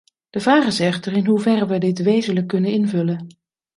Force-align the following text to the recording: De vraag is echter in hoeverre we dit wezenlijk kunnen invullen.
De 0.29 0.39
vraag 0.39 0.65
is 0.65 0.79
echter 0.79 1.13
in 1.13 1.25
hoeverre 1.25 1.65
we 1.67 1.77
dit 1.77 1.99
wezenlijk 2.01 2.47
kunnen 2.47 2.71
invullen. 2.71 3.35